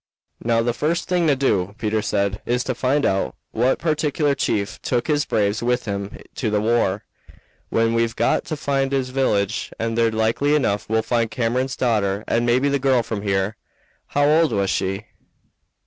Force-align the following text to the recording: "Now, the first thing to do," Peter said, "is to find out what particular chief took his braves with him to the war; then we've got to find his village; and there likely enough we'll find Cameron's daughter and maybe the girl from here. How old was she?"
"Now, 0.43 0.63
the 0.63 0.73
first 0.73 1.07
thing 1.07 1.27
to 1.27 1.35
do," 1.35 1.75
Peter 1.77 2.01
said, 2.01 2.41
"is 2.43 2.63
to 2.63 2.73
find 2.73 3.05
out 3.05 3.35
what 3.51 3.77
particular 3.77 4.33
chief 4.33 4.81
took 4.81 5.05
his 5.05 5.25
braves 5.25 5.61
with 5.61 5.85
him 5.85 6.17
to 6.37 6.49
the 6.49 6.59
war; 6.59 7.03
then 7.71 7.93
we've 7.93 8.15
got 8.15 8.43
to 8.45 8.57
find 8.57 8.93
his 8.93 9.11
village; 9.11 9.71
and 9.77 9.95
there 9.95 10.09
likely 10.09 10.55
enough 10.55 10.89
we'll 10.89 11.03
find 11.03 11.29
Cameron's 11.29 11.75
daughter 11.75 12.23
and 12.27 12.47
maybe 12.47 12.67
the 12.67 12.79
girl 12.79 13.03
from 13.03 13.21
here. 13.21 13.57
How 14.07 14.25
old 14.27 14.53
was 14.53 14.71
she?" 14.71 15.05